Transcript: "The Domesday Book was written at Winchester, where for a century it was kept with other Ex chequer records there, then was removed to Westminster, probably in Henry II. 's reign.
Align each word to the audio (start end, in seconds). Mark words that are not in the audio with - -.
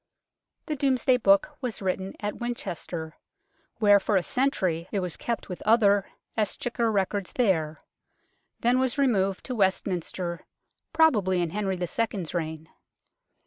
"The 0.65 0.75
Domesday 0.75 1.17
Book 1.17 1.51
was 1.61 1.79
written 1.79 2.15
at 2.19 2.39
Winchester, 2.39 3.17
where 3.77 3.99
for 3.99 4.15
a 4.17 4.23
century 4.23 4.87
it 4.91 4.99
was 4.99 5.15
kept 5.15 5.47
with 5.47 5.61
other 5.63 6.09
Ex 6.35 6.57
chequer 6.57 6.91
records 6.91 7.33
there, 7.33 7.83
then 8.61 8.79
was 8.79 8.97
removed 8.97 9.45
to 9.45 9.53
Westminster, 9.53 10.43
probably 10.91 11.39
in 11.39 11.51
Henry 11.51 11.77
II. 11.79 11.85
's 11.85 12.33
reign. 12.33 12.67